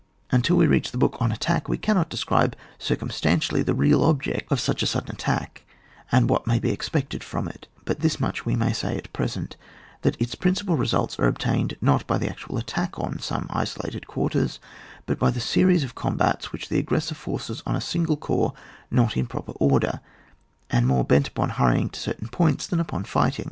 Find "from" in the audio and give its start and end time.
7.23-7.47